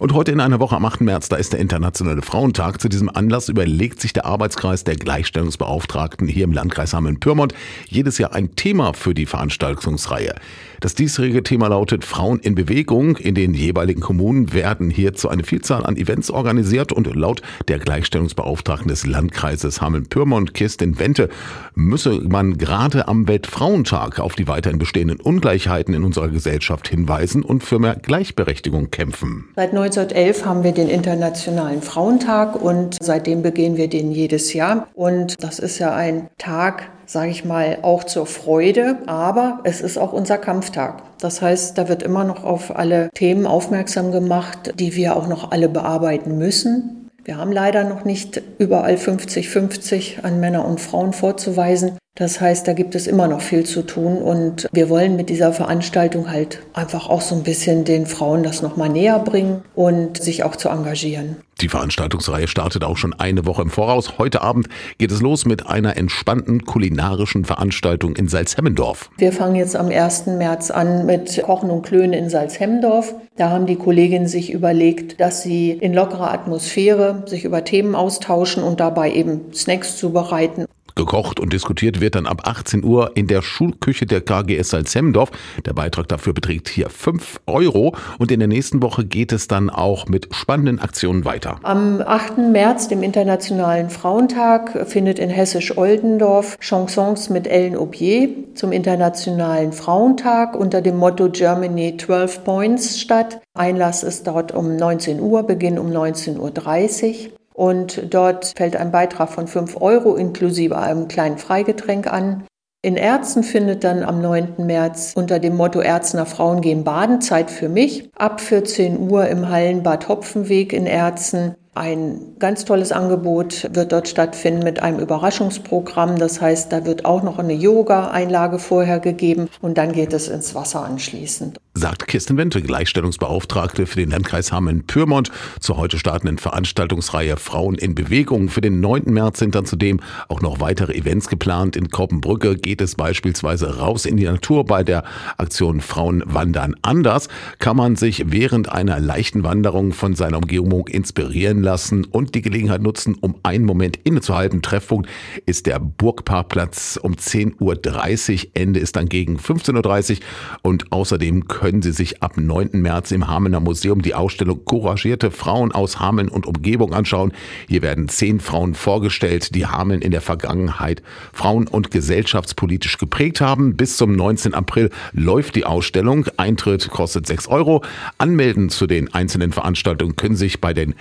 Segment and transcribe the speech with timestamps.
[0.00, 1.02] Und heute in einer Woche am 8.
[1.02, 2.80] März, da ist der Internationale Frauentag.
[2.80, 7.54] Zu diesem Anlass überlegt sich der Arbeitskreis der Gleichstellungsbeauftragten hier im Landkreis Hameln-Pyrmont
[7.86, 10.34] jedes Jahr ein Thema für die Veranstaltungsreihe.
[10.80, 13.16] Das diesjährige Thema lautet Frauen in Bewegung.
[13.16, 18.88] In den jeweiligen Kommunen werden hierzu eine Vielzahl an Events organisiert und laut der Gleichstellungsbeauftragten
[18.88, 21.28] des Landkreises Hameln-Pyrmont, Kirstin Wente,
[21.74, 27.62] müsse man gerade am Weltfrauentag auf die weiterhin bestehenden Ungleichheiten in unserer Gesellschaft hinweisen und
[27.62, 29.48] für mehr Gleichberechtigung kämpfen.
[29.54, 34.88] Seit 1911 haben wir den Internationalen Frauentag und seitdem begehen wir den jedes Jahr.
[34.94, 39.98] Und das ist ja ein Tag, sage ich mal, auch zur Freude, aber es ist
[39.98, 41.02] auch unser Kampftag.
[41.20, 45.50] Das heißt, da wird immer noch auf alle Themen aufmerksam gemacht, die wir auch noch
[45.52, 47.10] alle bearbeiten müssen.
[47.22, 51.98] Wir haben leider noch nicht überall 50-50 an Männer und Frauen vorzuweisen.
[52.16, 55.52] Das heißt, da gibt es immer noch viel zu tun und wir wollen mit dieser
[55.52, 60.44] Veranstaltung halt einfach auch so ein bisschen den Frauen das nochmal näher bringen und sich
[60.44, 61.38] auch zu engagieren.
[61.60, 64.16] Die Veranstaltungsreihe startet auch schon eine Woche im Voraus.
[64.16, 69.10] Heute Abend geht es los mit einer entspannten kulinarischen Veranstaltung in Salzhemmendorf.
[69.18, 70.26] Wir fangen jetzt am 1.
[70.26, 73.14] März an mit Kochen und Klönen in Salzhemmendorf.
[73.36, 78.62] Da haben die Kolleginnen sich überlegt, dass sie in lockerer Atmosphäre sich über Themen austauschen
[78.62, 80.66] und dabei eben Snacks zubereiten.
[80.94, 85.30] Gekocht und diskutiert wird dann ab 18 Uhr in der Schulküche der KGS Salzhemmendorf.
[85.66, 89.70] Der Beitrag dafür beträgt hier 5 Euro und in der nächsten Woche geht es dann
[89.70, 91.58] auch mit spannenden Aktionen weiter.
[91.62, 92.38] Am 8.
[92.52, 100.80] März, dem Internationalen Frauentag, findet in Hessisch-Oldendorf Chansons mit Ellen Aubier zum Internationalen Frauentag unter
[100.80, 103.40] dem Motto Germany 12 Points statt.
[103.54, 107.32] Einlass ist dort um 19 Uhr, Beginn um 19.30 Uhr.
[107.54, 112.44] Und dort fällt ein Beitrag von 5 Euro inklusive einem kleinen Freigetränk an.
[112.82, 114.56] In Erzen findet dann am 9.
[114.58, 119.48] März unter dem Motto Erzener Frauen gehen baden Zeit für mich ab 14 Uhr im
[119.48, 126.18] Hallenbad Hopfenweg in Erzen ein ganz tolles Angebot wird dort stattfinden mit einem Überraschungsprogramm.
[126.18, 130.54] Das heißt, da wird auch noch eine Yoga-Einlage vorher gegeben und dann geht es ins
[130.54, 137.74] Wasser anschließend sagt Kirsten Wente, Gleichstellungsbeauftragte für den Landkreis Hameln-Pyrmont zur heute startenden Veranstaltungsreihe Frauen
[137.74, 138.48] in Bewegung.
[138.48, 139.12] Für den 9.
[139.12, 141.74] März sind dann zudem auch noch weitere Events geplant.
[141.74, 144.64] In Koppenbrücke geht es beispielsweise raus in die Natur.
[144.64, 145.02] Bei der
[145.36, 151.63] Aktion Frauen wandern anders kann man sich während einer leichten Wanderung von seiner Umgebung inspirieren
[151.64, 154.62] lassen und die Gelegenheit nutzen, um einen Moment innezuhalten.
[154.62, 155.08] Treffpunkt
[155.46, 158.50] ist der Burgparkplatz um 10.30 Uhr.
[158.54, 160.18] Ende ist dann gegen 15.30 Uhr
[160.62, 162.70] und außerdem können Sie sich ab 9.
[162.80, 167.32] März im Hamener Museum die Ausstellung Couragierte Frauen aus Hameln und Umgebung anschauen.
[167.68, 173.76] Hier werden zehn Frauen vorgestellt, die Hameln in der Vergangenheit frauen- und gesellschaftspolitisch geprägt haben.
[173.76, 174.54] Bis zum 19.
[174.54, 176.26] April läuft die Ausstellung.
[176.36, 177.82] Eintritt kostet 6 Euro.
[178.18, 180.94] Anmelden zu den einzelnen Veranstaltungen können sich bei den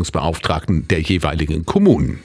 [0.00, 2.20] Gleichstellungsbeauftragten der jeweiligen Kommunen.